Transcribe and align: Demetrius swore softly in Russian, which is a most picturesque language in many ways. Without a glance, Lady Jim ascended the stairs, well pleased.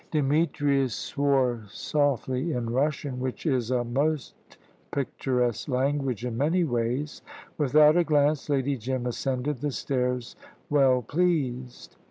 Demetrius 0.09 0.95
swore 0.95 1.61
softly 1.69 2.53
in 2.53 2.71
Russian, 2.71 3.19
which 3.19 3.45
is 3.45 3.69
a 3.69 3.83
most 3.83 4.33
picturesque 4.91 5.67
language 5.67 6.25
in 6.25 6.35
many 6.39 6.63
ways. 6.63 7.21
Without 7.59 7.95
a 7.95 8.03
glance, 8.03 8.49
Lady 8.49 8.77
Jim 8.77 9.05
ascended 9.05 9.59
the 9.61 9.69
stairs, 9.69 10.35
well 10.71 11.03
pleased. 11.03 11.97